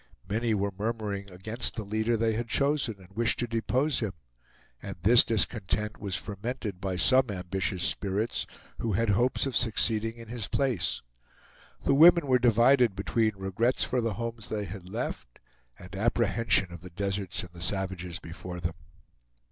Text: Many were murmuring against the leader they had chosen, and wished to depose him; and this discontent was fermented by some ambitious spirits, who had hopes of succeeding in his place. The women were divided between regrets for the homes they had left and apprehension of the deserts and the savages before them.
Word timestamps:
Many 0.27 0.55
were 0.55 0.73
murmuring 0.75 1.29
against 1.29 1.75
the 1.75 1.83
leader 1.83 2.17
they 2.17 2.33
had 2.33 2.47
chosen, 2.47 2.95
and 2.97 3.15
wished 3.15 3.37
to 3.37 3.45
depose 3.45 3.99
him; 3.99 4.13
and 4.81 4.95
this 5.03 5.23
discontent 5.23 5.99
was 5.99 6.15
fermented 6.15 6.81
by 6.81 6.95
some 6.95 7.29
ambitious 7.29 7.83
spirits, 7.83 8.47
who 8.79 8.93
had 8.93 9.09
hopes 9.09 9.45
of 9.45 9.55
succeeding 9.55 10.15
in 10.17 10.27
his 10.27 10.47
place. 10.47 11.03
The 11.85 11.93
women 11.93 12.25
were 12.25 12.39
divided 12.39 12.95
between 12.95 13.33
regrets 13.35 13.83
for 13.83 14.01
the 14.01 14.13
homes 14.15 14.49
they 14.49 14.65
had 14.65 14.89
left 14.89 15.37
and 15.77 15.95
apprehension 15.95 16.73
of 16.73 16.81
the 16.81 16.89
deserts 16.89 17.43
and 17.43 17.53
the 17.53 17.61
savages 17.61 18.17
before 18.17 18.59
them. 18.59 18.73